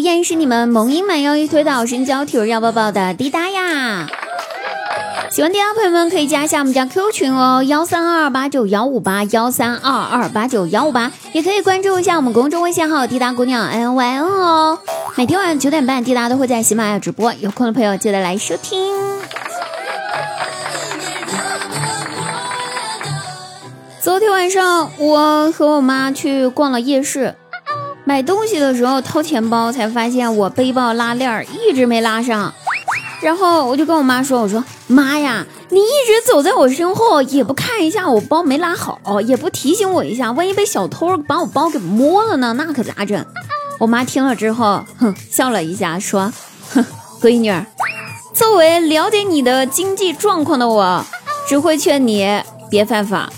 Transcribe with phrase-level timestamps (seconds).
[0.00, 4.08] 迎是你们萌音满腰一推倒身娇体温要抱抱的滴答呀！
[5.30, 14.78] 喜欢滴答朋友们可以加一下我们家 Q 群哦，幺三二二八九幺五八幺三二二八九幺五八，也可以关注一下我们公众微信号滴答姑娘 N Y N 哦。
[15.16, 18.92] 每天晚上九点半，滴答都会在喜马拉雅直播，有空的朋友记得来收听。
[24.00, 27.36] 昨天晚上，我和我妈去逛了夜市，
[28.10, 32.52] 买东西的时候掏钱包，才发现我背包拉链一直没拉上。
[33.20, 42.52] 然后我就跟我妈说：“我说妈呀，你一直走在我身后，也不看一下我包没拉好，也不提醒我一下，万一被小偷把我包给摸了呢？
[42.54, 43.24] 那可咋整？”
[43.78, 46.32] 我妈听了之后，哼，笑了一下，说
[46.74, 46.84] ：“哼，
[47.22, 47.54] 闺女，
[48.34, 51.06] 作为了解你的经济状况的我，
[51.46, 53.32] 只会劝你别犯法。”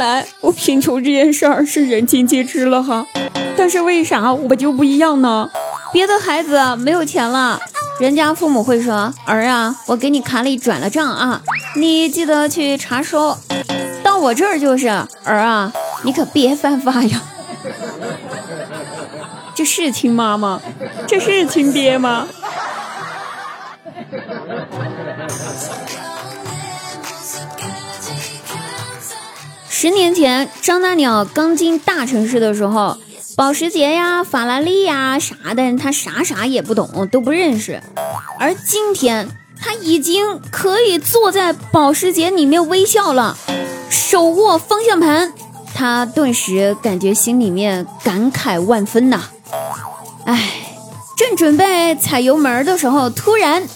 [0.00, 3.06] 来我贫穷这件事儿是人尽皆知了哈，
[3.54, 5.50] 但是为啥我就不一样呢？
[5.92, 7.60] 别的孩子没有钱了，
[8.00, 11.42] 人家父母会说：“儿啊，我给你卡里转了账啊，
[11.76, 13.36] 你记得去查收。”
[14.02, 15.70] 到我这儿就是儿啊，
[16.02, 17.20] 你可别犯法呀！
[19.54, 20.62] 这是亲妈吗？
[21.06, 22.26] 这是亲爹吗？
[29.82, 32.98] 十年前，张大鸟刚进大城市的时候，
[33.34, 37.82] 保时捷呀、法拉利呀啥的，他啥啥也不懂，都不认识。
[38.38, 39.26] 而今天，
[39.58, 43.38] 他已经可以坐在保时捷里面微笑了，
[43.88, 45.32] 手握方向盘，
[45.72, 49.30] 他顿时感觉心里面感慨万分呐。
[50.26, 50.50] 哎，
[51.16, 53.66] 正准备踩油门的时候，突然，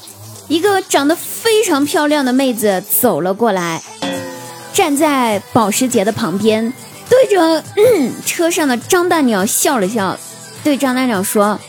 [0.48, 3.82] 一个长得非常漂亮的妹子走了过来。
[4.74, 6.72] 站在保时捷的旁边，
[7.08, 7.62] 对着
[8.26, 10.18] 车上的张大鸟笑了笑，
[10.64, 11.60] 对张大鸟说：“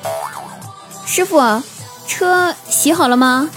[1.05, 1.61] 师傅，
[2.07, 3.49] 车洗好了吗？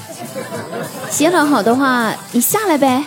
[1.11, 3.07] 洗好好的话，你下来呗。”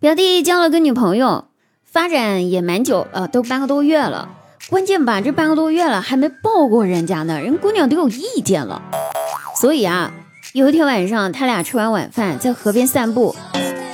[0.00, 1.46] 表弟交了个女朋友，
[1.84, 4.30] 发展也蛮久了，都半个多月了。
[4.68, 8.82] 关键吧，这半个多月了还没抱过人家呢，人姑娘都有意见了。
[9.60, 10.10] 所以啊，
[10.54, 13.36] 有一天晚上，他俩吃完晚饭，在河边散步，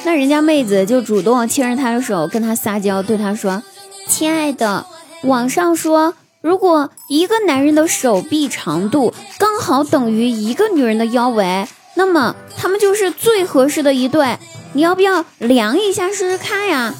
[0.04, 3.60] 那人家妹子就主动牵着他的手，跟他撒娇，对他说
[4.06, 4.86] ：“亲爱的，
[5.24, 14.38] 网上说，如果一个男人的手臂长度刚好等于一个女人的腰围，那么他们就是最合适的一对。
[14.72, 16.94] 你要不要量一下试试看呀？”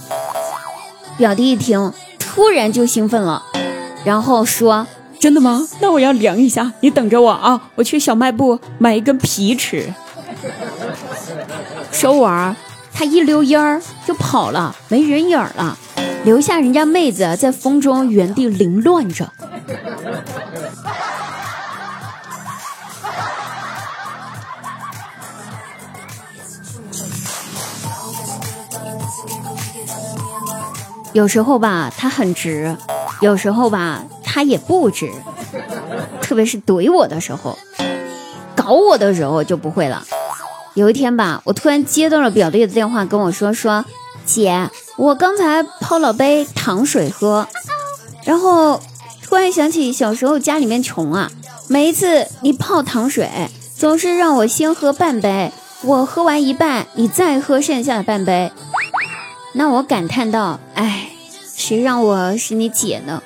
[1.16, 3.44] 表弟一听，突然就兴奋了，
[4.05, 4.88] 然后说。
[5.19, 5.66] 真的吗？
[5.81, 7.60] 那我要量一下，你等着我啊！
[7.75, 9.93] 我去小卖部买一根皮尺。
[11.91, 12.54] 说完，
[12.93, 15.76] 他一溜烟儿就跑了，没人影了，
[16.25, 19.32] 留下人家妹子在风中原地凌乱着。
[31.12, 32.76] 有时候吧，他很直；
[33.21, 34.05] 有时候吧。
[34.36, 35.10] 他也不直，
[36.20, 37.56] 特别是怼我的时候，
[38.54, 40.04] 搞我的时候就不会了。
[40.74, 43.82] 有一天吧，我突然接到了表弟的电话，跟我说说，
[44.26, 47.48] 姐，我刚才泡了杯糖水喝，
[48.25, 48.78] 然后
[49.22, 51.30] 突然想起小时候家里面穷啊，
[51.69, 53.30] 每一次你泡糖水，
[53.75, 58.52] 总是让我先喝半杯，我喝完一半，你再喝剩下的半杯。
[59.54, 61.08] 那我感叹道，哎，
[61.56, 63.22] 谁让我是你姐呢？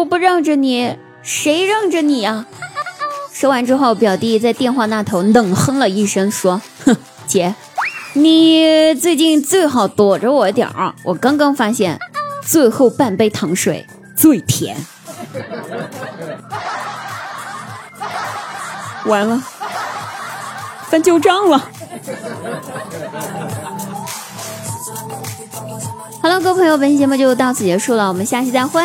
[0.00, 2.46] 我不让着你，谁让着你呀？
[3.32, 6.96] 说完之后，表弟在电话那头冷哼了一声，说：“哼，
[7.26, 7.54] 姐，
[8.14, 10.94] 你最近最好躲着我点儿。
[11.04, 11.98] 我刚刚发现，
[12.42, 14.74] 最后半杯糖水最甜。”
[19.04, 19.42] 完了，
[20.88, 21.68] 翻旧账了。
[26.22, 28.80] 好了，各位朋友，本期节目就到此结束了，我们下期再会。